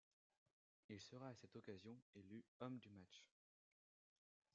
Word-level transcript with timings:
Il 0.89 0.99
sera 0.99 1.27
à 1.27 1.35
cette 1.35 1.55
occasion 1.57 1.95
élu 2.15 2.43
homme 2.59 2.79
du 2.79 2.89
match. 2.89 3.27